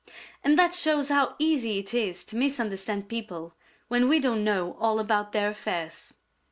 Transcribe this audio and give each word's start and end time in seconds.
And 0.43 0.57
that 0.57 0.73
shows 0.73 1.09
how 1.09 1.35
easy 1.37 1.77
it 1.77 1.93
is 1.93 2.23
to 2.23 2.35
misunderstand 2.35 3.07
people 3.07 3.53
when 3.87 4.09
we 4.09 4.19
don't 4.19 4.43
know 4.43 4.75
all 4.79 4.97
about 4.97 5.31
their 5.31 5.49
affairs. 5.49 6.11